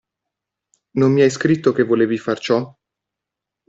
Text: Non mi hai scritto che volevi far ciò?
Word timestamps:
Non 0.95 1.11
mi 1.11 1.21
hai 1.21 1.29
scritto 1.29 1.71
che 1.73 1.83
volevi 1.83 2.17
far 2.17 2.39
ciò? 2.39 2.75